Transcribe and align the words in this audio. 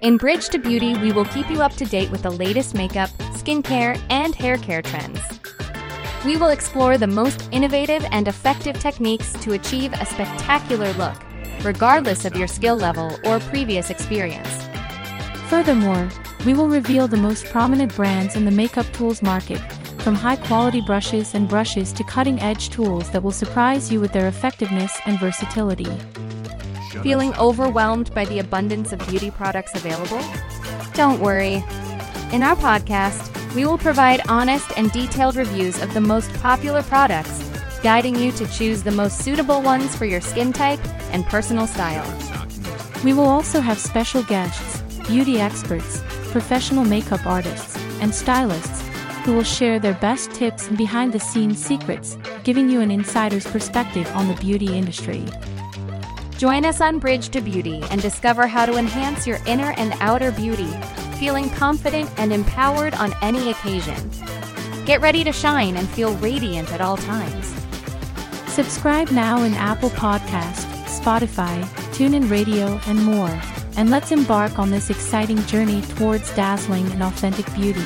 In 0.00 0.16
Bridge 0.16 0.48
to 0.50 0.60
Beauty, 0.60 0.96
we 0.98 1.10
will 1.10 1.24
keep 1.24 1.50
you 1.50 1.60
up 1.60 1.72
to 1.72 1.84
date 1.84 2.08
with 2.12 2.22
the 2.22 2.30
latest 2.30 2.72
makeup, 2.72 3.10
skincare, 3.34 4.00
and 4.10 4.32
hair 4.32 4.56
care 4.56 4.80
trends. 4.80 5.18
We 6.24 6.36
will 6.36 6.50
explore 6.50 6.96
the 6.96 7.08
most 7.08 7.48
innovative 7.50 8.06
and 8.12 8.28
effective 8.28 8.78
techniques 8.78 9.32
to 9.40 9.54
achieve 9.54 9.92
a 9.94 10.06
spectacular 10.06 10.92
look, 10.92 11.16
regardless 11.64 12.24
of 12.24 12.36
your 12.36 12.46
skill 12.46 12.76
level 12.76 13.18
or 13.24 13.40
previous 13.40 13.90
experience. 13.90 14.68
Furthermore, 15.48 16.08
we 16.46 16.54
will 16.54 16.68
reveal 16.68 17.08
the 17.08 17.16
most 17.16 17.46
prominent 17.46 17.92
brands 17.96 18.36
in 18.36 18.44
the 18.44 18.52
makeup 18.52 18.86
tools 18.92 19.20
market, 19.20 19.60
from 20.02 20.14
high 20.14 20.36
quality 20.36 20.80
brushes 20.80 21.34
and 21.34 21.48
brushes 21.48 21.92
to 21.94 22.04
cutting 22.04 22.38
edge 22.40 22.70
tools 22.70 23.10
that 23.10 23.24
will 23.24 23.32
surprise 23.32 23.90
you 23.92 23.98
with 23.98 24.12
their 24.12 24.28
effectiveness 24.28 24.96
and 25.06 25.18
versatility. 25.18 25.90
Feeling 27.02 27.34
overwhelmed 27.34 28.12
by 28.14 28.24
the 28.24 28.38
abundance 28.38 28.92
of 28.92 29.06
beauty 29.08 29.30
products 29.30 29.74
available? 29.74 30.20
Don't 30.94 31.20
worry. 31.20 31.62
In 32.32 32.42
our 32.42 32.56
podcast, 32.56 33.54
we 33.54 33.66
will 33.66 33.78
provide 33.78 34.22
honest 34.28 34.72
and 34.76 34.90
detailed 34.90 35.36
reviews 35.36 35.82
of 35.82 35.92
the 35.92 36.00
most 36.00 36.32
popular 36.34 36.82
products, 36.82 37.42
guiding 37.82 38.16
you 38.16 38.32
to 38.32 38.46
choose 38.48 38.82
the 38.82 38.90
most 38.90 39.18
suitable 39.18 39.60
ones 39.60 39.94
for 39.94 40.06
your 40.06 40.22
skin 40.22 40.52
type 40.52 40.80
and 41.12 41.26
personal 41.26 41.66
style. 41.66 42.06
We 43.04 43.12
will 43.12 43.28
also 43.28 43.60
have 43.60 43.78
special 43.78 44.22
guests, 44.22 44.80
beauty 45.06 45.40
experts, 45.40 46.02
professional 46.30 46.84
makeup 46.84 47.24
artists, 47.26 47.76
and 48.00 48.14
stylists 48.14 48.82
who 49.24 49.34
will 49.34 49.44
share 49.44 49.78
their 49.78 49.94
best 49.94 50.32
tips 50.32 50.68
and 50.68 50.78
behind 50.78 51.12
the 51.12 51.20
scenes 51.20 51.62
secrets, 51.62 52.16
giving 52.44 52.70
you 52.70 52.80
an 52.80 52.90
insider's 52.90 53.46
perspective 53.46 54.10
on 54.16 54.26
the 54.26 54.34
beauty 54.34 54.74
industry. 54.74 55.22
Join 56.38 56.64
us 56.64 56.80
on 56.80 57.00
Bridge 57.00 57.30
to 57.30 57.40
Beauty 57.40 57.82
and 57.90 58.00
discover 58.00 58.46
how 58.46 58.64
to 58.64 58.76
enhance 58.76 59.26
your 59.26 59.40
inner 59.44 59.72
and 59.76 59.92
outer 59.98 60.30
beauty, 60.30 60.70
feeling 61.18 61.50
confident 61.50 62.08
and 62.16 62.32
empowered 62.32 62.94
on 62.94 63.12
any 63.22 63.50
occasion. 63.50 64.08
Get 64.86 65.00
ready 65.00 65.24
to 65.24 65.32
shine 65.32 65.76
and 65.76 65.88
feel 65.88 66.14
radiant 66.18 66.72
at 66.72 66.80
all 66.80 66.96
times. 66.96 67.52
Subscribe 68.46 69.10
now 69.10 69.42
in 69.42 69.52
Apple 69.54 69.90
Podcast, 69.90 70.64
Spotify, 70.84 71.60
TuneIn 71.90 72.30
Radio, 72.30 72.80
and 72.86 73.04
more. 73.04 73.36
And 73.76 73.90
let's 73.90 74.12
embark 74.12 74.60
on 74.60 74.70
this 74.70 74.90
exciting 74.90 75.44
journey 75.46 75.82
towards 75.96 76.32
dazzling 76.36 76.86
and 76.92 77.02
authentic 77.02 77.52
beauty. 77.56 77.82